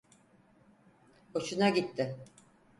[1.33, 2.17] Hoşuna gitti.